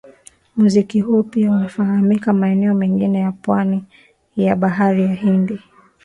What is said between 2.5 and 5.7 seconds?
mengine ya pwani ya Bahari ya Hindi